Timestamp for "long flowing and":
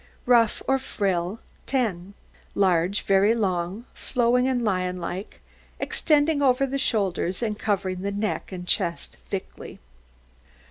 3.35-4.63